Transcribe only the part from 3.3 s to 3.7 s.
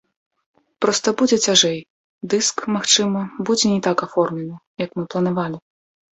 будзе